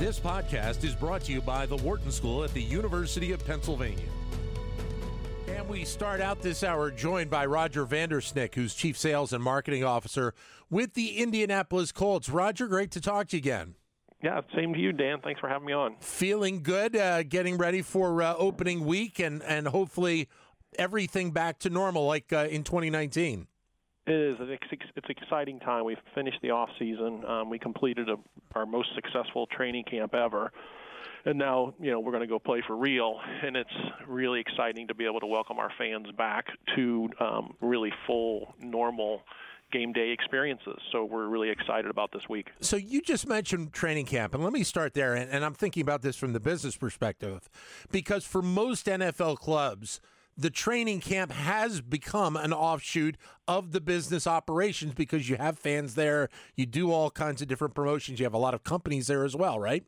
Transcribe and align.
This 0.00 0.18
podcast 0.18 0.82
is 0.82 0.94
brought 0.94 1.24
to 1.24 1.32
you 1.32 1.42
by 1.42 1.66
the 1.66 1.76
Wharton 1.76 2.10
School 2.10 2.42
at 2.42 2.54
the 2.54 2.62
University 2.62 3.32
of 3.32 3.46
Pennsylvania. 3.46 4.08
And 5.46 5.68
we 5.68 5.84
start 5.84 6.22
out 6.22 6.40
this 6.40 6.64
hour 6.64 6.90
joined 6.90 7.28
by 7.28 7.44
Roger 7.44 7.84
Vandersnick, 7.84 8.54
who's 8.54 8.74
Chief 8.74 8.96
Sales 8.96 9.34
and 9.34 9.44
Marketing 9.44 9.84
Officer 9.84 10.32
with 10.70 10.94
the 10.94 11.18
Indianapolis 11.18 11.92
Colts. 11.92 12.30
Roger, 12.30 12.66
great 12.66 12.90
to 12.92 13.00
talk 13.02 13.28
to 13.28 13.36
you 13.36 13.40
again. 13.40 13.74
Yeah, 14.22 14.40
same 14.56 14.72
to 14.72 14.80
you, 14.80 14.92
Dan. 14.92 15.18
Thanks 15.22 15.38
for 15.38 15.50
having 15.50 15.66
me 15.66 15.74
on. 15.74 15.96
Feeling 16.00 16.62
good, 16.62 16.96
uh, 16.96 17.22
getting 17.22 17.58
ready 17.58 17.82
for 17.82 18.22
uh, 18.22 18.34
opening 18.38 18.86
week, 18.86 19.18
and, 19.18 19.42
and 19.42 19.68
hopefully 19.68 20.30
everything 20.78 21.30
back 21.30 21.58
to 21.58 21.68
normal 21.68 22.06
like 22.06 22.32
uh, 22.32 22.48
in 22.50 22.64
2019. 22.64 23.48
It 24.06 24.14
is. 24.14 24.36
It's, 24.40 24.96
an 24.96 25.02
exciting 25.08 25.60
time. 25.60 25.84
We've 25.84 25.98
finished 26.14 26.38
the 26.42 26.50
off 26.50 26.70
season. 26.78 27.24
Um, 27.26 27.50
we 27.50 27.58
completed 27.58 28.08
a, 28.08 28.16
our 28.54 28.66
most 28.66 28.88
successful 28.94 29.46
training 29.46 29.84
camp 29.84 30.14
ever, 30.14 30.50
and 31.24 31.38
now 31.38 31.74
you 31.78 31.90
know 31.90 32.00
we're 32.00 32.12
going 32.12 32.22
to 32.22 32.28
go 32.28 32.38
play 32.38 32.62
for 32.66 32.76
real. 32.76 33.20
And 33.44 33.56
it's 33.56 33.70
really 34.06 34.40
exciting 34.40 34.88
to 34.88 34.94
be 34.94 35.04
able 35.04 35.20
to 35.20 35.26
welcome 35.26 35.58
our 35.58 35.70
fans 35.78 36.06
back 36.16 36.46
to 36.76 37.08
um, 37.20 37.54
really 37.60 37.92
full, 38.06 38.54
normal 38.58 39.22
game 39.70 39.92
day 39.92 40.10
experiences. 40.10 40.78
So 40.92 41.04
we're 41.04 41.28
really 41.28 41.50
excited 41.50 41.90
about 41.90 42.10
this 42.12 42.28
week. 42.28 42.48
So 42.60 42.76
you 42.76 43.02
just 43.02 43.26
mentioned 43.28 43.72
training 43.72 44.06
camp, 44.06 44.34
and 44.34 44.42
let 44.42 44.52
me 44.52 44.64
start 44.64 44.94
there. 44.94 45.14
And, 45.14 45.30
and 45.30 45.44
I'm 45.44 45.54
thinking 45.54 45.82
about 45.82 46.02
this 46.02 46.16
from 46.16 46.32
the 46.32 46.40
business 46.40 46.76
perspective, 46.76 47.48
because 47.90 48.24
for 48.24 48.42
most 48.42 48.86
NFL 48.86 49.36
clubs 49.36 50.00
the 50.36 50.50
training 50.50 51.00
camp 51.00 51.32
has 51.32 51.80
become 51.80 52.36
an 52.36 52.52
offshoot 52.52 53.16
of 53.46 53.72
the 53.72 53.80
business 53.80 54.26
operations 54.26 54.94
because 54.94 55.28
you 55.28 55.36
have 55.36 55.58
fans 55.58 55.94
there, 55.94 56.28
you 56.56 56.66
do 56.66 56.90
all 56.90 57.10
kinds 57.10 57.42
of 57.42 57.48
different 57.48 57.74
promotions, 57.74 58.18
you 58.18 58.24
have 58.24 58.34
a 58.34 58.38
lot 58.38 58.54
of 58.54 58.64
companies 58.64 59.06
there 59.06 59.24
as 59.24 59.36
well, 59.36 59.58
right? 59.58 59.84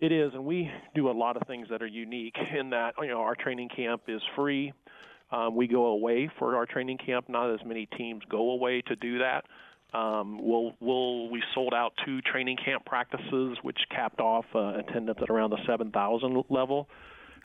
It 0.00 0.12
is, 0.12 0.32
and 0.34 0.44
we 0.44 0.70
do 0.94 1.08
a 1.08 1.12
lot 1.12 1.36
of 1.36 1.46
things 1.46 1.68
that 1.70 1.82
are 1.82 1.86
unique 1.86 2.36
in 2.58 2.70
that 2.70 2.94
you 3.00 3.08
know 3.08 3.20
our 3.20 3.34
training 3.34 3.68
camp 3.74 4.02
is 4.08 4.20
free. 4.34 4.72
Um, 5.30 5.54
we 5.54 5.66
go 5.66 5.86
away 5.86 6.30
for 6.38 6.56
our 6.56 6.66
training 6.66 6.98
camp. 6.98 7.28
Not 7.28 7.52
as 7.52 7.60
many 7.64 7.86
teams 7.96 8.22
go 8.28 8.50
away 8.50 8.82
to 8.82 8.96
do 8.96 9.18
that. 9.18 9.44
Um, 9.94 10.38
we'll, 10.42 10.74
we'll, 10.80 11.30
we 11.30 11.42
sold 11.54 11.72
out 11.72 11.92
two 12.04 12.20
training 12.20 12.56
camp 12.64 12.84
practices, 12.84 13.56
which 13.62 13.78
capped 13.90 14.20
off 14.20 14.44
uh, 14.54 14.74
attendance 14.78 15.18
at 15.22 15.30
around 15.30 15.50
the 15.50 15.58
7,000 15.66 16.44
level 16.50 16.88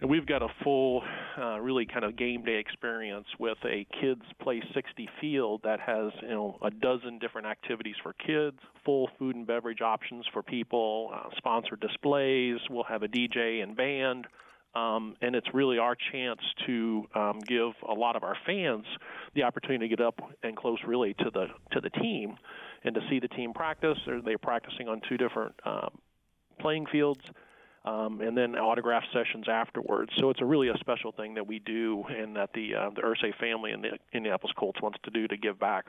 and 0.02 0.10
we've 0.10 0.26
got 0.26 0.42
a 0.42 0.48
full, 0.64 1.04
uh, 1.38 1.60
really 1.60 1.86
kind 1.86 2.06
of 2.06 2.16
game 2.16 2.44
day 2.44 2.58
experience 2.58 3.28
with 3.38 3.58
a 3.66 3.86
kids 4.00 4.22
play 4.42 4.62
60 4.74 5.10
field 5.20 5.62
that 5.64 5.80
has 5.80 6.12
you 6.22 6.30
know 6.30 6.58
a 6.62 6.72
dozen 6.72 7.20
different 7.20 7.48
activities 7.48 7.96
for 8.02 8.14
kids, 8.14 8.58
full 8.86 9.10
food 9.18 9.36
and 9.36 9.46
beverage 9.46 9.82
options 9.82 10.26
for 10.32 10.42
people, 10.42 11.12
uh, 11.14 11.30
sponsored 11.38 11.82
displays. 11.82 12.60
We'll 12.70 12.84
have 12.84 13.04
a 13.04 13.08
DJ 13.08 13.62
and 13.62 13.76
band. 13.76 14.28
Um, 14.76 15.16
and 15.22 15.36
it's 15.36 15.48
really 15.52 15.80
our 15.80 15.96
chance 16.12 16.42
to 16.68 17.04
um, 17.16 17.40
give 17.40 17.72
a 17.88 17.94
lot 17.94 18.16
of 18.16 18.24
our 18.24 18.38
fans 18.46 18.86
the 19.34 19.42
opportunity 19.42 19.90
to 19.90 19.96
get 19.96 20.06
up 20.06 20.20
and 20.44 20.56
close 20.56 20.78
really 20.86 21.16
to 21.16 21.32
the 21.34 21.48
to 21.72 21.82
the 21.82 21.90
team 21.90 22.36
and 22.84 22.94
to 22.94 23.02
see 23.10 23.20
the 23.20 23.28
team 23.30 23.52
practice. 23.52 23.98
They're, 24.06 24.22
they're 24.22 24.38
practicing 24.38 24.88
on 24.88 25.02
two 25.10 25.18
different 25.18 25.56
um, 25.66 25.98
playing 26.60 26.86
fields 26.92 27.22
um, 27.86 28.22
and 28.22 28.38
then 28.38 28.56
autograph 28.56 29.04
sessions 29.14 29.46
afterwards. 29.48 30.12
So 30.18 30.30
it's 30.30 30.42
a 30.42 30.46
really 30.46 30.70
a 30.70 30.78
special 30.80 31.12
thing 31.12 31.34
that 31.36 31.48
we 31.48 31.60
do, 31.60 32.04
and 32.10 32.36
that 32.36 32.50
the 32.54 32.76
uh, 32.76 32.90
the 32.96 33.02
Irsay 33.02 33.36
family 33.40 33.72
and 33.72 33.84
the 33.84 33.98
Indianapolis 34.14 34.54
Colts 34.58 34.82
wants 34.82 35.00
to 35.04 35.12
do 35.12 35.28
to 35.28 35.38
give 35.38 35.60
back. 35.60 35.86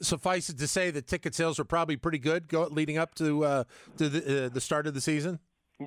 Suffice 0.00 0.48
it 0.48 0.58
to 0.58 0.66
say 0.66 0.90
that 0.90 1.06
ticket 1.06 1.34
sales 1.34 1.60
are 1.60 1.64
probably 1.64 1.96
pretty 1.96 2.18
good 2.18 2.48
go, 2.48 2.64
leading 2.70 2.98
up 2.98 3.14
to 3.16 3.44
uh, 3.44 3.64
to 3.98 4.08
the, 4.08 4.46
uh, 4.46 4.48
the 4.48 4.60
start 4.60 4.86
of 4.86 4.94
the 4.94 5.00
season. 5.00 5.38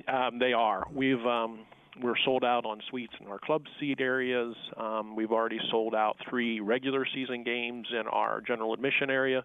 Um, 0.06 0.38
they 0.38 0.52
are. 0.52 0.84
We've 0.92 1.24
um, 1.26 1.60
we're 2.02 2.18
sold 2.24 2.44
out 2.44 2.64
on 2.64 2.80
suites 2.88 3.14
in 3.20 3.26
our 3.26 3.38
club 3.38 3.64
seat 3.78 4.00
areas. 4.00 4.54
Um, 4.76 5.16
we've 5.16 5.32
already 5.32 5.58
sold 5.70 5.94
out 5.94 6.16
three 6.28 6.60
regular 6.60 7.06
season 7.14 7.42
games 7.44 7.88
in 7.92 8.06
our 8.06 8.40
general 8.40 8.72
admission 8.72 9.10
area 9.10 9.44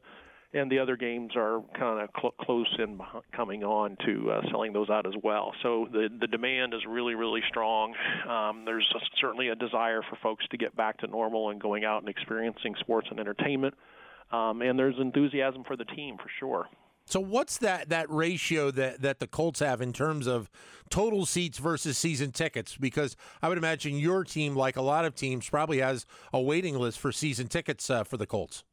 and 0.55 0.71
the 0.71 0.79
other 0.79 0.95
games 0.95 1.33
are 1.35 1.61
kind 1.77 2.01
of 2.01 2.09
cl- 2.19 2.33
close 2.41 2.73
in 2.79 2.99
coming 3.35 3.63
on 3.63 3.97
to 4.05 4.31
uh, 4.31 4.41
selling 4.49 4.73
those 4.73 4.89
out 4.89 5.05
as 5.05 5.13
well. 5.23 5.53
So 5.61 5.87
the 5.91 6.07
the 6.19 6.27
demand 6.27 6.73
is 6.73 6.81
really 6.87 7.15
really 7.15 7.41
strong. 7.49 7.93
Um, 8.27 8.63
there's 8.65 8.87
a, 8.95 8.99
certainly 9.19 9.49
a 9.49 9.55
desire 9.55 10.01
for 10.09 10.17
folks 10.23 10.45
to 10.51 10.57
get 10.57 10.75
back 10.75 10.97
to 10.99 11.07
normal 11.07 11.49
and 11.49 11.61
going 11.61 11.85
out 11.85 12.01
and 12.01 12.09
experiencing 12.09 12.75
sports 12.79 13.07
and 13.11 13.19
entertainment. 13.19 13.75
Um, 14.31 14.61
and 14.61 14.79
there's 14.79 14.95
enthusiasm 14.99 15.63
for 15.65 15.75
the 15.75 15.85
team 15.85 16.17
for 16.17 16.29
sure. 16.39 16.67
So 17.05 17.19
what's 17.19 17.59
that 17.59 17.89
that 17.89 18.09
ratio 18.09 18.71
that 18.71 19.01
that 19.01 19.19
the 19.19 19.27
Colts 19.27 19.59
have 19.59 19.79
in 19.81 19.93
terms 19.93 20.25
of 20.25 20.49
total 20.89 21.25
seats 21.25 21.59
versus 21.59 21.97
season 21.97 22.31
tickets? 22.31 22.77
Because 22.77 23.15
I 23.41 23.49
would 23.49 23.59
imagine 23.59 23.97
your 23.97 24.23
team, 24.23 24.55
like 24.55 24.75
a 24.75 24.81
lot 24.81 25.05
of 25.05 25.13
teams, 25.13 25.47
probably 25.47 25.79
has 25.79 26.05
a 26.33 26.41
waiting 26.41 26.77
list 26.77 26.99
for 26.99 27.11
season 27.11 27.47
tickets 27.47 27.89
uh, 27.89 28.03
for 28.03 28.17
the 28.17 28.25
Colts. 28.25 28.63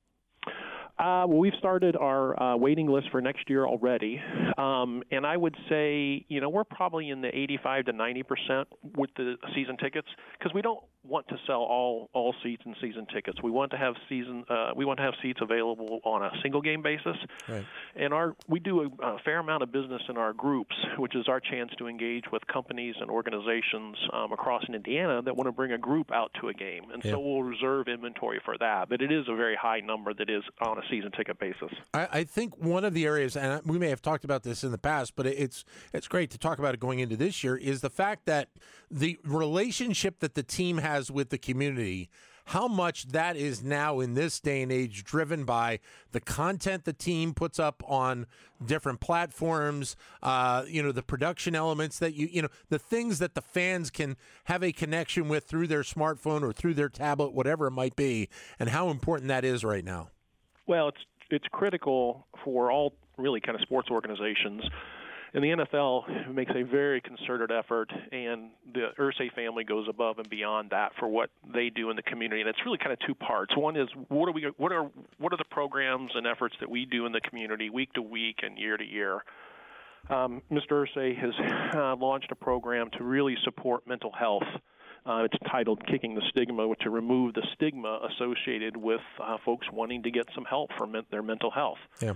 Uh, 1.02 1.26
well, 1.26 1.38
we've 1.38 1.52
started 1.58 1.96
our 1.96 2.40
uh, 2.40 2.56
waiting 2.56 2.86
list 2.86 3.08
for 3.10 3.20
next 3.20 3.50
year 3.50 3.66
already, 3.66 4.22
um, 4.56 5.02
and 5.10 5.26
I 5.26 5.36
would 5.36 5.56
say, 5.68 6.24
you 6.28 6.40
know, 6.40 6.48
we're 6.48 6.62
probably 6.62 7.10
in 7.10 7.20
the 7.20 7.36
85 7.36 7.86
to 7.86 7.92
90 7.92 8.22
percent 8.22 8.68
with 8.96 9.10
the 9.16 9.34
season 9.52 9.76
tickets 9.78 10.06
because 10.38 10.54
we 10.54 10.62
don't 10.62 10.78
want 11.04 11.26
to 11.26 11.36
sell 11.46 11.62
all 11.62 12.08
all 12.12 12.34
seats 12.44 12.62
and 12.64 12.76
season 12.80 13.06
tickets. 13.12 13.42
We 13.42 13.50
want 13.50 13.72
to 13.72 13.76
have 13.76 13.94
season 14.08 14.44
uh, 14.48 14.70
we 14.76 14.84
want 14.84 14.98
to 14.98 15.02
have 15.02 15.14
seats 15.22 15.40
available 15.42 16.00
on 16.04 16.22
a 16.22 16.30
single 16.42 16.60
game 16.60 16.82
basis, 16.82 17.16
right. 17.48 17.64
and 17.96 18.14
our 18.14 18.36
we 18.46 18.60
do 18.60 18.82
a, 18.82 19.04
a 19.04 19.19
fair 19.24 19.40
amount 19.40 19.64
of 19.64 19.72
business 19.72 20.02
in 20.08 20.16
our 20.16 20.32
groups, 20.32 20.76
which 20.98 21.16
is 21.16 21.26
our 21.26 21.40
chance 21.40 21.72
to 21.78 21.88
engage 21.88 22.24
with 22.30 22.46
companies 22.46 22.94
and 23.00 23.10
organizations 23.10 23.96
um, 24.12 24.32
across 24.32 24.62
in 24.69 24.74
Indiana 24.76 25.20
that 25.22 25.36
want 25.36 25.48
to 25.48 25.52
bring 25.52 25.72
a 25.72 25.78
group 25.78 26.12
out 26.12 26.30
to 26.40 26.48
a 26.48 26.54
game, 26.54 26.84
and 26.92 27.04
yeah. 27.04 27.10
so 27.10 27.19
we'll 27.19 27.42
reserve 27.42 27.88
inventory 27.88 28.40
for 28.44 28.56
that. 28.58 28.88
But 28.88 29.02
it 29.02 29.10
is 29.10 29.24
a 29.28 29.34
very 29.34 29.56
high 29.60 29.80
number 29.80 30.14
that 30.14 30.30
is 30.30 30.44
on 30.64 30.78
a 30.78 30.82
season 30.92 31.10
ticket 31.12 31.38
basis. 31.38 31.70
I, 31.94 32.08
I, 32.12 32.25
think 32.25 32.56
one 32.58 32.84
of 32.84 32.92
the 32.92 33.06
areas, 33.06 33.36
and 33.36 33.64
we 33.64 33.78
may 33.78 33.88
have 33.88 34.03
talked 34.03 34.25
about 34.25 34.42
this 34.42 34.62
in 34.62 34.72
the 34.72 34.78
past, 34.78 35.16
but 35.16 35.26
it's 35.26 35.64
it's 35.92 36.06
great 36.06 36.30
to 36.30 36.38
talk 36.38 36.58
about 36.58 36.75
it 36.75 36.80
going 36.80 36.98
into 36.98 37.16
this 37.16 37.42
year, 37.42 37.56
is 37.56 37.80
the 37.80 37.91
fact 37.91 38.26
that 38.26 38.50
the 38.91 39.19
relationship 39.25 40.20
that 40.20 40.34
the 40.34 40.42
team 40.42 40.78
has 40.78 41.10
with 41.10 41.31
the 41.31 41.38
community, 41.38 42.10
how 42.47 42.69
much 42.69 43.08
that 43.08 43.36
is 43.36 43.62
now 43.62 44.00
in 44.00 44.14
this 44.14 44.38
day 44.41 44.62
and 44.62 44.70
age 44.70 45.04
driven 45.04 45.44
by 45.44 45.78
the 46.10 46.20
content 46.20 46.84
the 46.84 46.92
team 46.92 47.32
puts 47.32 47.58
up 47.58 47.82
on 47.86 48.26
different 48.64 49.00
platforms, 49.00 49.97
uh, 50.22 50.64
you 50.66 50.82
know, 50.82 50.92
the 50.92 51.02
production 51.02 51.54
elements 51.54 51.98
that 52.00 52.14
you, 52.14 52.28
you 52.31 52.42
know, 52.42 52.48
the 52.69 52.78
things 52.78 53.19
that 53.19 53.34
the 53.34 53.41
fans 53.41 53.91
can 53.91 54.16
have 54.44 54.62
a 54.62 54.72
connection 54.72 55.28
with 55.28 55.44
through 55.44 55.69
their 55.69 55.82
smartphone 55.82 56.42
or 56.42 56.52
through 56.52 56.75
their 56.75 56.91
tablet, 56.91 57.32
whatever 57.32 57.66
it 57.66 57.72
might 57.72 57.97
be, 57.97 58.28
and 58.58 58.69
how 58.69 58.91
important 58.91 59.28
that 59.28 59.44
is 59.44 59.64
right 59.64 59.84
now. 59.84 60.08
Well, 60.67 60.89
it's 60.89 61.00
it's 61.31 61.47
critical 61.50 62.27
for 62.45 62.71
all 62.71 62.95
really 63.17 63.41
kind 63.41 63.55
of 63.55 63.62
sports 63.62 63.89
organizations. 63.91 64.62
And 65.34 65.43
the 65.43 65.49
NFL 65.49 66.34
makes 66.34 66.53
a 66.55 66.62
very 66.62 67.00
concerted 67.00 67.50
effort, 67.50 67.91
and 68.12 68.50
the 68.75 68.89
Irsay 68.99 69.33
family 69.33 69.65
goes 69.65 69.87
above 69.89 70.19
and 70.19 70.28
beyond 70.28 70.71
that 70.71 70.93
for 70.99 71.09
what 71.09 71.31
they 71.55 71.71
do 71.71 71.89
in 71.89 71.97
the 71.97 72.03
community. 72.03 72.43
And 72.43 72.50
it's 72.50 72.59
really 72.67 72.77
kind 72.77 72.93
of 72.93 72.99
two 73.06 73.15
parts. 73.15 73.56
One 73.56 73.77
is 73.77 73.89
what 74.09 74.28
are 74.28 74.33
we, 74.33 74.50
what 74.59 74.73
are, 74.73 74.91
what 75.19 75.33
are 75.33 75.39
the 75.39 75.47
programs 75.50 76.11
and 76.15 76.27
efforts 76.27 76.55
that 76.61 76.69
we 76.69 76.84
do 76.84 77.06
in 77.06 77.12
the 77.12 77.21
community 77.23 77.71
week 77.71 77.94
to 77.94 78.03
week 78.03 78.41
and 78.43 78.59
year 78.59 78.77
to 78.77 78.84
year. 78.84 79.25
Um, 80.11 80.43
Mr. 80.50 80.84
Irsay 80.84 81.17
has 81.17 81.33
uh, 81.75 81.97
launched 81.97 82.31
a 82.31 82.34
program 82.34 82.91
to 82.99 83.05
really 83.05 83.37
support 83.43 83.87
mental 83.87 84.12
health 84.12 84.43
uh, 85.04 85.24
it's 85.24 85.36
titled 85.50 85.84
"Kicking 85.86 86.14
the 86.14 86.22
Stigma" 86.30 86.72
to 86.80 86.90
remove 86.90 87.34
the 87.34 87.46
stigma 87.54 88.00
associated 88.10 88.76
with 88.76 89.00
uh, 89.20 89.38
folks 89.44 89.66
wanting 89.72 90.02
to 90.04 90.10
get 90.10 90.26
some 90.34 90.44
help 90.44 90.70
for 90.76 90.86
men- 90.86 91.06
their 91.10 91.22
mental 91.22 91.50
health. 91.50 91.78
Yeah. 92.00 92.14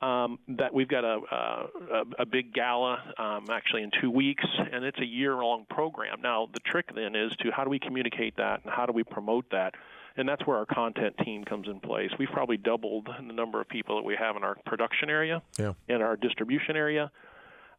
Um, 0.00 0.40
that 0.48 0.74
we've 0.74 0.88
got 0.88 1.04
a, 1.04 1.20
a, 1.30 2.04
a 2.20 2.26
big 2.26 2.52
gala 2.52 3.14
um, 3.18 3.46
actually 3.52 3.84
in 3.84 3.92
two 4.00 4.10
weeks, 4.10 4.44
and 4.72 4.84
it's 4.84 4.98
a 4.98 5.06
year-long 5.06 5.64
program. 5.70 6.20
Now, 6.20 6.48
the 6.52 6.58
trick 6.58 6.92
then 6.92 7.14
is 7.14 7.30
to 7.36 7.52
how 7.52 7.62
do 7.62 7.70
we 7.70 7.78
communicate 7.78 8.36
that 8.38 8.64
and 8.64 8.72
how 8.72 8.84
do 8.84 8.92
we 8.92 9.04
promote 9.04 9.48
that, 9.52 9.74
and 10.16 10.28
that's 10.28 10.44
where 10.44 10.56
our 10.56 10.66
content 10.66 11.14
team 11.24 11.44
comes 11.44 11.68
in 11.68 11.78
place. 11.78 12.10
We've 12.18 12.30
probably 12.32 12.56
doubled 12.56 13.10
the 13.16 13.32
number 13.32 13.60
of 13.60 13.68
people 13.68 13.94
that 13.94 14.04
we 14.04 14.16
have 14.16 14.34
in 14.34 14.42
our 14.42 14.56
production 14.66 15.08
area, 15.08 15.40
yeah. 15.56 15.74
in 15.88 16.02
our 16.02 16.16
distribution 16.16 16.76
area 16.76 17.12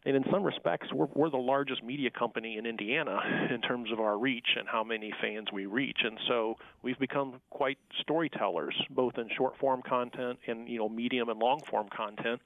and 0.05 0.15
in 0.15 0.23
some 0.31 0.43
respects, 0.43 0.87
we're, 0.93 1.07
we're 1.13 1.29
the 1.29 1.37
largest 1.37 1.83
media 1.83 2.09
company 2.09 2.57
in 2.57 2.65
Indiana 2.65 3.19
in 3.53 3.61
terms 3.61 3.91
of 3.91 3.99
our 3.99 4.17
reach 4.17 4.47
and 4.57 4.67
how 4.67 4.83
many 4.83 5.13
fans 5.21 5.47
we 5.51 5.65
reach. 5.65 5.99
And 6.03 6.17
so 6.27 6.55
we've 6.81 6.99
become 6.99 7.39
quite 7.49 7.77
storytellers, 8.01 8.75
both 8.89 9.17
in 9.17 9.29
short 9.35 9.57
form 9.57 9.81
content 9.81 10.39
and 10.47 10.67
you 10.67 10.79
know 10.79 10.89
medium 10.89 11.29
and 11.29 11.39
long 11.39 11.61
form 11.69 11.87
content 11.95 12.41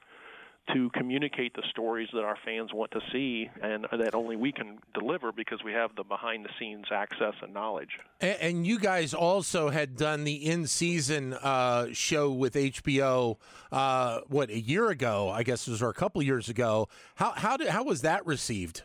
to 0.74 0.90
communicate 0.92 1.54
the 1.56 1.64
stories 1.70 2.10
that 2.14 2.24
our 2.24 2.38
fans 2.44 2.74
want 2.74 2.92
to 2.92 3.00
see 3.12 3.50
and 3.62 3.86
that 3.92 4.14
only 4.14 4.36
we 4.36 4.52
can 4.52 4.80
deliver 4.94 5.32
because 5.32 5.64
we 5.64 5.72
have 5.72 5.96
the 5.96 6.04
behind 6.04 6.44
the 6.46 6.50
scenes 6.60 6.86
access 6.92 7.34
and 7.42 7.54
knowledge. 7.54 8.00
And, 8.20 8.38
and 8.42 8.68
you 8.68 8.80
guys 8.80 9.14
also 9.14 9.70
had 9.70 9.96
done 9.96 10.24
the 10.24 10.34
in 10.34 10.68
season 10.68 11.34
uh, 11.34 11.88
show 11.94 12.32
with 12.32 12.56
HBO, 12.56 13.38
uh, 13.72 14.22
what, 14.28 14.50
a 14.50 14.60
year 14.60 14.90
ago, 14.90 15.30
I 15.30 15.44
guess 15.44 15.68
it 15.68 15.72
was, 15.72 15.82
or 15.82 15.90
a 15.90 15.94
couple 15.94 16.22
years 16.22 16.50
ago. 16.50 16.90
How, 17.16 17.32
how, 17.32 17.58
did, 17.58 17.68
how 17.70 17.84
was 17.84 18.02
that 18.02 18.26
received? 18.26 18.84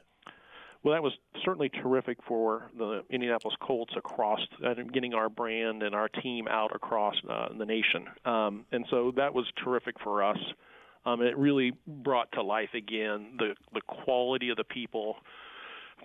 Well, 0.83 0.95
that 0.95 1.03
was 1.03 1.13
certainly 1.45 1.69
terrific 1.69 2.19
for 2.27 2.71
the 2.77 3.05
Indianapolis 3.09 3.57
Colts 3.61 3.93
across 3.97 4.41
uh, 4.67 4.75
getting 4.93 5.15
our 5.15 5.29
brand 5.29 5.83
and 5.83 5.95
our 5.95 6.09
team 6.09 6.49
out 6.49 6.75
across 6.75 7.15
uh, 7.29 7.49
the 7.57 7.65
nation. 7.65 8.07
Um, 8.25 8.65
and 8.73 8.85
so 8.91 9.13
that 9.17 9.33
was 9.33 9.47
terrific 9.63 9.95
for 10.03 10.25
us. 10.25 10.39
Um, 11.05 11.21
it 11.23 11.37
really 11.37 11.73
brought 11.87 12.31
to 12.33 12.43
life 12.43 12.75
again 12.75 13.37
the 13.39 13.55
the 13.75 13.81
quality 13.83 14.51
of 14.51 14.57
the 14.57 14.65
people 14.65 15.17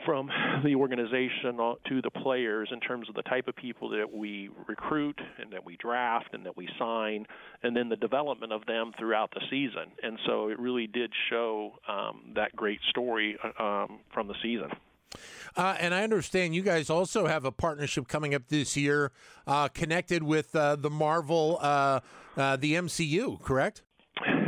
from 0.05 0.29
the 0.63 0.75
organization 0.75 1.57
to 1.87 2.01
the 2.01 2.11
players 2.11 2.69
in 2.71 2.79
terms 2.79 3.09
of 3.09 3.15
the 3.15 3.21
type 3.23 3.47
of 3.47 3.55
people 3.55 3.89
that 3.89 4.11
we 4.11 4.49
recruit 4.67 5.19
and 5.39 5.51
that 5.51 5.65
we 5.65 5.75
draft 5.77 6.33
and 6.33 6.45
that 6.45 6.55
we 6.55 6.67
sign, 6.77 7.25
and 7.63 7.75
then 7.75 7.89
the 7.89 7.95
development 7.95 8.51
of 8.51 8.65
them 8.65 8.91
throughout 8.97 9.31
the 9.31 9.41
season. 9.49 9.91
And 10.03 10.19
so 10.25 10.49
it 10.49 10.59
really 10.59 10.87
did 10.87 11.11
show 11.29 11.73
um, 11.87 12.33
that 12.35 12.55
great 12.55 12.79
story 12.89 13.37
uh, 13.43 13.63
um, 13.63 13.99
from 14.13 14.27
the 14.27 14.35
season. 14.41 14.69
Uh, 15.55 15.75
and 15.79 15.93
I 15.93 16.03
understand 16.03 16.53
you 16.53 16.61
guys 16.61 16.89
also 16.89 17.25
have 17.25 17.45
a 17.45 17.51
partnership 17.51 18.07
coming 18.07 18.35
up 18.35 18.43
this 18.49 18.77
year, 18.77 19.11
uh, 19.47 19.69
connected 19.69 20.21
with 20.21 20.55
uh, 20.55 20.75
the 20.75 20.89
Marvel, 20.89 21.57
uh, 21.61 22.01
uh, 22.35 22.57
the 22.57 22.73
MCU, 22.73 23.41
correct? 23.41 23.81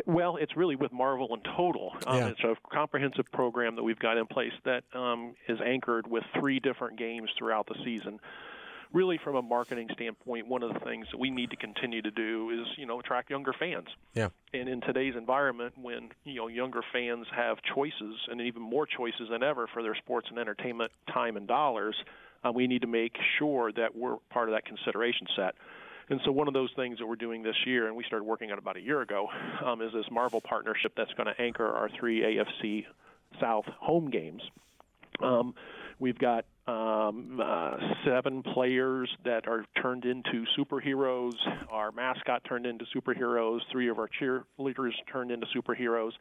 Well, 0.09 0.37
it's 0.37 0.57
really 0.57 0.75
with 0.75 0.91
Marvel 0.91 1.35
in 1.35 1.41
total. 1.55 1.95
Um, 2.07 2.17
yeah. 2.17 2.27
It's 2.29 2.43
a 2.43 2.55
comprehensive 2.73 3.31
program 3.31 3.75
that 3.75 3.83
we've 3.83 3.99
got 3.99 4.17
in 4.17 4.25
place 4.25 4.53
that 4.65 4.83
um, 4.95 5.35
is 5.47 5.59
anchored 5.63 6.07
with 6.07 6.23
three 6.39 6.59
different 6.59 6.97
games 6.97 7.29
throughout 7.37 7.67
the 7.67 7.75
season. 7.83 8.19
Really, 8.91 9.19
from 9.23 9.35
a 9.35 9.43
marketing 9.43 9.87
standpoint, 9.93 10.47
one 10.47 10.63
of 10.63 10.73
the 10.73 10.79
things 10.79 11.05
that 11.11 11.19
we 11.19 11.29
need 11.29 11.51
to 11.51 11.55
continue 11.55 12.01
to 12.01 12.09
do 12.09 12.49
is, 12.49 12.67
you 12.75 12.87
know, 12.87 12.99
attract 12.99 13.29
younger 13.29 13.53
fans. 13.53 13.87
Yeah. 14.15 14.29
And 14.51 14.67
in 14.67 14.81
today's 14.81 15.13
environment, 15.15 15.75
when 15.79 16.09
you 16.23 16.37
know 16.37 16.47
younger 16.47 16.81
fans 16.91 17.27
have 17.31 17.57
choices 17.75 18.15
and 18.29 18.41
even 18.41 18.63
more 18.63 18.87
choices 18.87 19.29
than 19.29 19.43
ever 19.43 19.67
for 19.67 19.83
their 19.83 19.93
sports 19.93 20.29
and 20.31 20.39
entertainment 20.39 20.91
time 21.13 21.37
and 21.37 21.47
dollars, 21.47 21.95
uh, 22.43 22.51
we 22.51 22.65
need 22.65 22.81
to 22.81 22.87
make 22.87 23.15
sure 23.37 23.71
that 23.73 23.95
we're 23.95 24.15
part 24.31 24.49
of 24.49 24.55
that 24.55 24.65
consideration 24.65 25.27
set. 25.35 25.53
And 26.09 26.19
so 26.25 26.31
one 26.31 26.47
of 26.47 26.53
those 26.53 26.71
things 26.75 26.97
that 26.97 27.05
we're 27.05 27.15
doing 27.15 27.43
this 27.43 27.55
year, 27.65 27.87
and 27.87 27.95
we 27.95 28.03
started 28.03 28.23
working 28.23 28.51
on 28.51 28.57
about 28.57 28.77
a 28.77 28.81
year 28.81 29.01
ago, 29.01 29.27
um, 29.63 29.81
is 29.81 29.93
this 29.93 30.05
Marvel 30.11 30.41
partnership 30.41 30.93
that's 30.97 31.13
going 31.13 31.27
to 31.27 31.39
anchor 31.39 31.67
our 31.67 31.89
three 31.99 32.21
AFC 32.21 32.85
South 33.39 33.65
home 33.79 34.09
games. 34.09 34.41
Um, 35.21 35.53
we've 35.99 36.17
got 36.17 36.45
um, 36.67 37.39
uh, 37.43 37.77
seven 38.05 38.41
players 38.41 39.09
that 39.23 39.47
are 39.47 39.65
turned 39.81 40.05
into 40.05 40.45
superheroes. 40.57 41.33
Our 41.69 41.91
mascot 41.91 42.43
turned 42.43 42.65
into 42.65 42.85
superheroes. 42.95 43.59
Three 43.71 43.89
of 43.89 43.99
our 43.99 44.09
cheerleaders 44.19 44.93
turned 45.11 45.31
into 45.31 45.45
superheroes, 45.55 46.11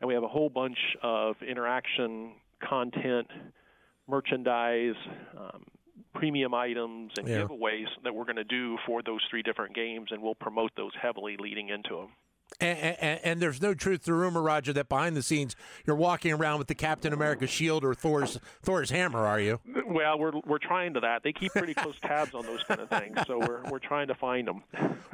and 0.00 0.08
we 0.08 0.14
have 0.14 0.22
a 0.22 0.28
whole 0.28 0.48
bunch 0.48 0.78
of 1.02 1.36
interaction 1.46 2.32
content, 2.66 3.26
merchandise, 4.08 4.94
um, 5.38 5.64
premium 6.14 6.54
items 6.54 7.12
and 7.18 7.28
yeah. 7.28 7.42
giveaways 7.42 7.86
that 8.04 8.14
we're 8.14 8.24
going 8.24 8.36
to 8.36 8.44
do 8.44 8.78
for 8.86 9.02
those 9.02 9.20
three 9.30 9.42
different 9.42 9.74
games, 9.74 10.08
and 10.10 10.22
we'll 10.22 10.34
promote 10.34 10.72
those 10.76 10.92
heavily 11.00 11.36
leading 11.38 11.68
into 11.68 11.96
them. 11.96 12.08
And, 12.60 12.78
and, 12.78 13.20
and, 13.24 13.42
there's 13.42 13.60
no 13.60 13.74
truth 13.74 14.04
to 14.04 14.06
the 14.06 14.14
rumor, 14.14 14.40
Roger, 14.40 14.72
that 14.74 14.88
behind 14.88 15.16
the 15.16 15.22
scenes 15.22 15.56
you're 15.84 15.96
walking 15.96 16.32
around 16.32 16.58
with 16.58 16.68
the 16.68 16.76
Captain 16.76 17.12
America 17.12 17.46
shield 17.46 17.84
or 17.84 17.92
Thor's 17.92 18.38
Thor's 18.62 18.88
hammer. 18.88 19.26
Are 19.26 19.40
you? 19.40 19.60
Well, 19.84 20.18
we're 20.18 20.32
we're 20.46 20.58
trying 20.58 20.94
to 20.94 21.00
that. 21.00 21.22
They 21.22 21.32
keep 21.32 21.52
pretty 21.52 21.74
close 21.74 21.96
tabs 22.00 22.34
on 22.34 22.46
those 22.46 22.62
kind 22.62 22.80
of 22.80 22.88
things, 22.88 23.18
so 23.26 23.40
we're 23.40 23.68
we're 23.68 23.80
trying 23.80 24.06
to 24.08 24.14
find 24.14 24.46
them. 24.46 24.62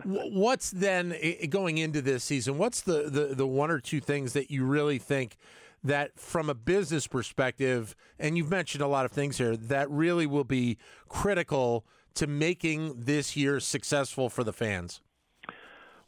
What's 0.05 0.70
then 0.70 1.17
going 1.49 1.78
into 1.78 2.02
this 2.02 2.23
season? 2.23 2.58
What's 2.58 2.82
the, 2.82 3.08
the, 3.08 3.35
the 3.35 3.46
one 3.46 3.70
or 3.70 3.81
two 3.81 4.00
things 4.00 4.35
that 4.35 4.50
you 4.50 4.64
really 4.64 4.99
think 4.99 5.37
that 5.84 6.19
from 6.19 6.49
a 6.49 6.55
business 6.55 7.06
perspective, 7.06 7.96
and 8.19 8.37
you've 8.37 8.50
mentioned 8.50 8.82
a 8.82 8.87
lot 8.87 9.05
of 9.05 9.12
things 9.12 9.38
here, 9.38 9.56
that 9.56 9.90
really 9.90 10.26
will 10.26 10.44
be 10.44 10.79
critical 11.08 11.84
to 12.14 12.26
making 12.26 12.94
this 12.96 13.37
year 13.37 13.58
successful 13.61 14.29
for 14.29 14.44
the 14.44 14.52
fans? 14.52 15.00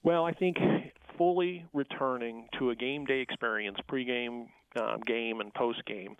Well, 0.02 0.24
I 0.24 0.32
think 0.32 0.58
fully 1.16 1.64
returning 1.72 2.46
to 2.58 2.70
a 2.70 2.76
game 2.76 3.04
day 3.04 3.20
experience, 3.20 3.78
pregame, 3.90 4.46
um, 4.76 5.00
game, 5.06 5.40
and 5.40 5.52
postgame, 5.54 6.16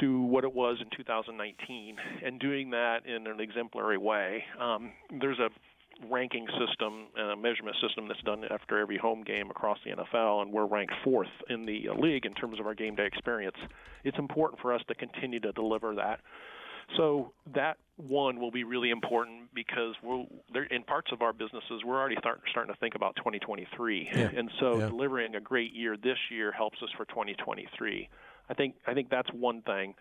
to 0.00 0.22
what 0.22 0.44
it 0.44 0.54
was 0.54 0.78
in 0.80 0.88
2019, 0.96 1.96
and 2.24 2.40
doing 2.40 2.70
that 2.70 3.04
in 3.06 3.26
an 3.26 3.40
exemplary 3.40 3.98
way. 3.98 4.44
Um, 4.60 4.92
there's 5.20 5.38
a 5.38 5.50
ranking 6.10 6.46
system 6.58 7.06
and 7.16 7.30
a 7.30 7.36
measurement 7.36 7.76
system 7.82 8.08
that's 8.08 8.22
done 8.22 8.44
after 8.50 8.78
every 8.78 8.96
home 8.96 9.22
game 9.22 9.50
across 9.50 9.78
the 9.84 9.90
NFL, 9.90 10.42
and 10.42 10.52
we're 10.52 10.66
ranked 10.66 10.94
fourth 11.04 11.28
in 11.48 11.64
the 11.64 11.88
league 11.98 12.26
in 12.26 12.34
terms 12.34 12.60
of 12.60 12.66
our 12.66 12.74
game 12.74 12.94
day 12.94 13.06
experience. 13.06 13.56
It's 14.04 14.18
important 14.18 14.60
for 14.60 14.72
us 14.72 14.82
to 14.88 14.94
continue 14.94 15.40
to 15.40 15.52
deliver 15.52 15.94
that. 15.96 16.20
So 16.96 17.32
that 17.54 17.76
one 17.96 18.40
will 18.40 18.50
be 18.50 18.64
really 18.64 18.90
important 18.90 19.54
because 19.54 19.94
we're 20.02 20.24
in 20.70 20.84
parts 20.84 21.10
of 21.12 21.20
our 21.20 21.32
businesses 21.32 21.82
we're 21.84 21.98
already 21.98 22.16
start, 22.18 22.40
starting 22.50 22.72
to 22.72 22.80
think 22.80 22.94
about 22.94 23.16
2023, 23.16 24.08
yeah. 24.10 24.30
and 24.34 24.50
so 24.58 24.78
yeah. 24.78 24.88
delivering 24.88 25.34
a 25.34 25.40
great 25.40 25.74
year 25.74 25.96
this 25.96 26.16
year 26.30 26.50
helps 26.50 26.78
us 26.82 26.88
for 26.96 27.04
2023. 27.06 28.08
I 28.48 28.54
think 28.54 28.76
I 28.86 28.94
think 28.94 29.10
that's 29.10 29.28
one 29.32 29.60
thing. 29.62 29.94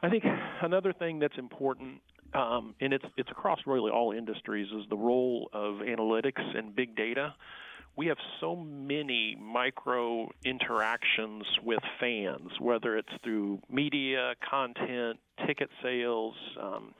I 0.00 0.08
think 0.08 0.24
another 0.62 0.92
thing 0.92 1.18
that's 1.18 1.38
important 1.38 2.00
um, 2.34 2.74
and 2.80 2.92
it's 2.92 3.04
it's 3.16 3.30
across 3.30 3.60
really 3.66 3.90
all 3.90 4.12
industries, 4.12 4.68
is 4.68 4.88
the 4.88 4.96
role 4.96 5.48
of 5.52 5.76
analytics 5.76 6.56
and 6.56 6.74
big 6.74 6.96
data. 6.96 7.34
We 7.96 8.08
have 8.08 8.18
so 8.40 8.54
many 8.54 9.38
micro 9.40 10.28
interactions 10.44 11.44
with 11.64 11.80
fans, 11.98 12.50
whether 12.60 12.98
it's 12.98 13.12
through 13.24 13.60
media, 13.70 14.34
content, 14.48 15.18
ticket 15.46 15.70
sales. 15.82 16.34
Um, 16.60 16.94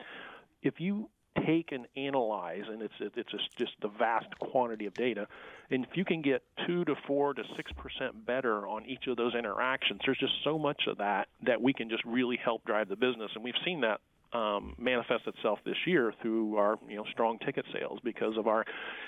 if 0.62 0.80
you 0.80 1.10
take 1.46 1.70
and 1.72 1.86
analyze, 1.96 2.62
and 2.66 2.80
it's 2.80 2.94
it's 2.98 3.30
just, 3.30 3.56
just 3.58 3.72
the 3.82 3.88
vast 3.88 4.38
quantity 4.38 4.86
of 4.86 4.94
data, 4.94 5.26
and 5.70 5.84
if 5.84 5.90
you 5.96 6.04
can 6.04 6.22
get 6.22 6.42
two 6.66 6.84
to 6.86 6.94
four 7.06 7.34
to 7.34 7.42
six 7.56 7.70
percent 7.72 8.24
better 8.24 8.66
on 8.66 8.86
each 8.86 9.06
of 9.06 9.18
those 9.18 9.34
interactions, 9.34 10.00
there's 10.04 10.18
just 10.18 10.32
so 10.44 10.58
much 10.58 10.84
of 10.88 10.96
that 10.98 11.28
that 11.42 11.60
we 11.60 11.74
can 11.74 11.90
just 11.90 12.04
really 12.06 12.38
help 12.42 12.64
drive 12.64 12.88
the 12.88 12.96
business, 12.96 13.30
and 13.34 13.44
we've 13.44 13.54
seen 13.64 13.82
that 13.82 14.00
um, 14.32 14.74
manifest 14.78 15.26
itself 15.26 15.58
this 15.64 15.76
year 15.86 16.12
through 16.22 16.56
our 16.56 16.78
you 16.88 16.96
know 16.96 17.04
strong 17.10 17.38
ticket 17.38 17.64
sales 17.72 17.98
because 18.04 18.36
of 18.36 18.46
our 18.46 18.64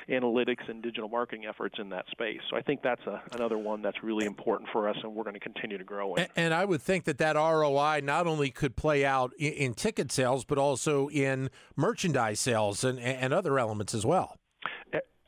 analytics 0.09 0.69
and 0.69 0.83
digital 0.83 1.09
marketing 1.09 1.47
efforts 1.47 1.77
in 1.79 1.89
that 1.91 2.07
space. 2.11 2.41
So 2.51 2.57
I 2.57 2.63
think 2.63 2.83
that's 2.83 3.03
a, 3.07 3.21
another 3.33 3.59
one 3.59 3.83
that's 3.83 4.03
really 4.03 4.27
important 4.27 4.71
for 4.73 4.89
us, 4.89 4.97
and 5.03 5.15
we're 5.15 5.25
going 5.25 5.35
to 5.35 5.41
continue 5.41 5.79
to 5.79 5.85
grow 5.85 6.15
in. 6.15 6.23
And, 6.23 6.31
and 6.37 6.55
I 6.55 6.65
would 6.65 6.83
think 6.83 7.05
that 7.05 7.19
that 7.19 7.37
ROI 7.37 8.01
not 8.03 8.27
only 8.27 8.51
could 8.51 8.77
play 8.77 9.05
out 9.05 9.33
in, 9.39 9.53
in 9.53 9.75
ticket 9.75 10.13
sales, 10.13 10.45
but 10.45 10.59
also 10.59 11.09
in 11.09 11.51
merchandise 11.77 12.41
sales 12.41 12.85
and, 12.85 12.99
and 12.99 13.33
other 13.33 13.59
elements 13.59 13.95
as 13.95 14.07
well 14.07 14.37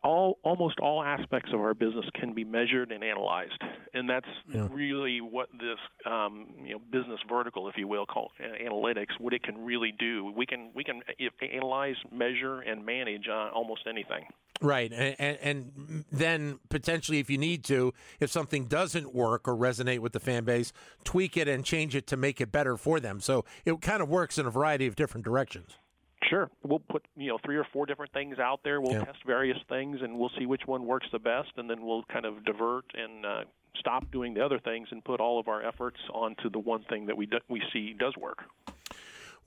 all 0.02 0.38
almost 0.42 0.78
all 0.80 1.02
aspects 1.02 1.50
of 1.52 1.60
our 1.60 1.74
business 1.74 2.04
can 2.14 2.32
be 2.34 2.44
measured 2.44 2.92
and 2.92 3.04
analyzed, 3.04 3.60
and 3.94 4.08
that's 4.08 4.26
yeah. 4.52 4.68
really 4.70 5.20
what 5.20 5.48
this 5.52 5.78
um, 6.06 6.48
you 6.64 6.72
know 6.72 6.80
business 6.90 7.20
vertical, 7.28 7.68
if 7.68 7.76
you 7.76 7.86
will, 7.86 8.06
called 8.06 8.30
analytics, 8.40 9.18
what 9.18 9.32
it 9.32 9.42
can 9.42 9.64
really 9.64 9.92
do. 9.98 10.32
We 10.36 10.46
can 10.46 10.70
we 10.74 10.84
can 10.84 11.02
analyze, 11.52 11.96
measure, 12.10 12.60
and 12.60 12.84
manage 12.84 13.26
uh, 13.28 13.50
almost 13.54 13.82
anything. 13.88 14.24
Right, 14.62 14.92
and, 14.92 15.16
and, 15.18 15.38
and 15.40 16.04
then 16.12 16.58
potentially, 16.68 17.18
if 17.18 17.30
you 17.30 17.38
need 17.38 17.64
to, 17.64 17.94
if 18.20 18.30
something 18.30 18.66
doesn't 18.66 19.14
work 19.14 19.48
or 19.48 19.56
resonate 19.56 20.00
with 20.00 20.12
the 20.12 20.20
fan 20.20 20.44
base, 20.44 20.74
tweak 21.02 21.38
it 21.38 21.48
and 21.48 21.64
change 21.64 21.96
it 21.96 22.06
to 22.08 22.16
make 22.18 22.42
it 22.42 22.52
better 22.52 22.76
for 22.76 23.00
them. 23.00 23.20
So 23.20 23.46
it 23.64 23.80
kind 23.80 24.02
of 24.02 24.10
works 24.10 24.36
in 24.36 24.44
a 24.44 24.50
variety 24.50 24.86
of 24.86 24.96
different 24.96 25.24
directions. 25.24 25.76
Sure. 26.30 26.48
We'll 26.62 26.78
put 26.78 27.04
you 27.16 27.28
know 27.28 27.38
three 27.44 27.56
or 27.56 27.66
four 27.72 27.86
different 27.86 28.12
things 28.12 28.38
out 28.38 28.60
there. 28.62 28.80
We'll 28.80 28.92
yeah. 28.92 29.04
test 29.04 29.18
various 29.26 29.58
things, 29.68 29.98
and 30.00 30.16
we'll 30.16 30.30
see 30.38 30.46
which 30.46 30.62
one 30.64 30.86
works 30.86 31.08
the 31.12 31.18
best, 31.18 31.50
and 31.56 31.68
then 31.68 31.84
we'll 31.84 32.04
kind 32.04 32.24
of 32.24 32.44
divert 32.44 32.84
and 32.94 33.26
uh, 33.26 33.40
stop 33.76 34.10
doing 34.12 34.34
the 34.34 34.44
other 34.44 34.60
things 34.60 34.88
and 34.92 35.04
put 35.04 35.20
all 35.20 35.40
of 35.40 35.48
our 35.48 35.66
efforts 35.66 35.98
onto 36.14 36.48
the 36.48 36.58
one 36.58 36.84
thing 36.88 37.06
that 37.06 37.16
we 37.16 37.26
do, 37.26 37.38
we 37.48 37.60
see 37.72 37.94
does 37.98 38.16
work. 38.16 38.38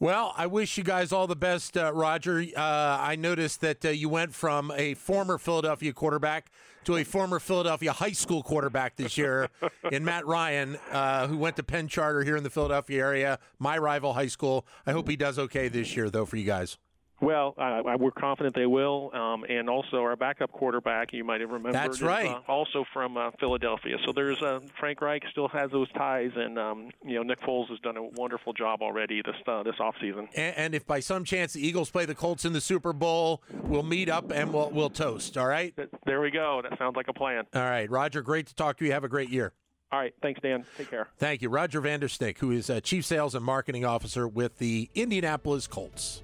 Well, 0.04 0.34
I 0.36 0.48
wish 0.48 0.78
you 0.78 0.84
guys 0.84 1.14
all 1.14 1.28
the 1.28 1.36
best, 1.38 1.78
uh, 1.78 1.94
Roger. 1.94 2.46
Uh, 2.58 2.62
I 3.00 3.16
noticed 3.16 3.62
that 3.62 3.86
uh, 3.86 3.90
you 3.92 4.10
went 4.10 4.34
from 4.34 4.70
a 4.76 4.96
former 4.96 5.38
Philadelphia 5.38 5.94
quarterback 5.94 6.52
to 6.84 6.98
a 6.98 7.06
former 7.06 7.40
Philadelphia 7.40 7.94
high 7.94 8.12
school 8.12 8.44
quarterback 8.44 8.98
this 8.98 9.18
year 9.18 9.48
in 9.94 10.04
Matt 10.04 10.28
Ryan, 10.28 10.78
uh, 10.92 11.28
who 11.28 11.38
went 11.38 11.56
to 11.56 11.64
Penn 11.64 11.88
Charter 11.88 12.22
here 12.26 12.36
in 12.36 12.44
the 12.44 12.50
Philadelphia 12.50 13.00
area, 13.00 13.40
my 13.60 13.78
rival 13.78 14.12
high 14.12 14.28
school. 14.28 14.66
I 14.86 14.92
hope 14.92 15.08
he 15.08 15.16
does 15.16 15.40
okay 15.40 15.70
this 15.70 15.96
year, 15.96 16.10
though, 16.10 16.26
for 16.26 16.36
you 16.36 16.44
guys. 16.44 16.78
Well, 17.24 17.56
uh, 17.58 17.98
we're 17.98 18.12
confident 18.12 18.54
they 18.54 18.66
will, 18.66 19.10
um, 19.14 19.46
and 19.48 19.70
also 19.70 19.98
our 19.98 20.18
backup 20.18 20.52
quarterback, 20.52 21.14
you 21.14 21.24
might 21.24 21.40
have 21.40 21.52
remembered, 21.52 21.74
That's 21.74 22.02
right. 22.02 22.26
is, 22.26 22.32
uh, 22.32 22.52
also 22.52 22.84
from 22.92 23.16
uh, 23.16 23.32
Philadelphia. 23.40 23.96
So 24.06 24.12
there's 24.12 24.42
uh, 24.42 24.60
Frank 24.78 25.00
Reich 25.00 25.24
still 25.32 25.48
has 25.48 25.72
those 25.72 25.90
ties, 25.94 26.32
and 26.36 26.60
um, 26.60 26.90
you 27.06 27.16
know 27.16 27.24
Nick 27.24 27.40
Foles 27.42 27.70
has 27.70 27.80
done 27.80 27.96
a 27.96 28.04
wonderful 28.04 28.52
job 28.52 28.82
already 28.82 29.22
this 29.22 29.36
uh, 29.48 29.64
this 29.64 29.76
offseason. 29.80 30.28
And, 30.36 30.58
and 30.58 30.76
if 30.76 30.86
by 30.86 31.00
some 31.00 31.24
chance 31.24 31.54
the 31.54 31.66
Eagles 31.66 31.90
play 31.90 32.06
the 32.06 32.16
Colts 32.16 32.44
in 32.44 32.52
the 32.52 32.62
Super 32.62 32.92
Bowl, 32.92 33.42
we'll 33.64 33.84
meet 33.84 34.10
up 34.10 34.30
and 34.32 34.54
we'll 34.54 34.70
we'll 34.72 34.90
toast. 34.90 35.38
All 35.38 35.48
right. 35.48 35.74
There 36.06 36.20
we 36.20 36.30
go. 36.30 36.62
That 36.62 36.78
sounds 36.78 36.98
like 36.98 37.08
a 37.08 37.14
plan. 37.14 37.46
All 37.54 37.62
right, 37.62 37.90
Roger. 37.90 38.22
Great 38.22 38.48
to 38.48 38.56
talk 38.56 38.78
to 38.80 38.86
you. 38.86 38.92
Have 38.92 39.06
a 39.06 39.10
great 39.10 39.30
year. 39.30 39.54
All 39.94 40.00
right. 40.00 40.14
Thanks, 40.22 40.42
Dan. 40.42 40.66
Take 40.78 40.90
care. 40.90 41.08
Thank 41.20 41.42
you, 41.42 41.50
Roger 41.50 41.82
Vandersnick, 41.82 42.40
who 42.40 42.52
is 42.52 42.70
uh, 42.70 42.82
Chief 42.82 43.06
Sales 43.06 43.36
and 43.36 43.46
Marketing 43.46 43.86
Officer 43.86 44.28
with 44.28 44.58
the 44.58 44.90
Indianapolis 44.96 45.68
Colts. 45.68 46.24